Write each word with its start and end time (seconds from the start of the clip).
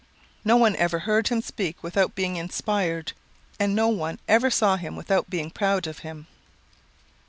No 0.43 0.57
one 0.57 0.75
ever 0.77 0.97
heard 0.97 1.27
him 1.27 1.43
speak 1.43 1.83
without 1.83 2.15
being 2.15 2.35
inspired, 2.35 3.13
and 3.59 3.75
no 3.75 3.87
one 3.87 4.17
ever 4.27 4.49
saw 4.49 4.75
him 4.75 4.95
without 4.95 5.29
being 5.29 5.51
proud 5.51 5.85
of 5.85 5.99
him." 5.99 6.25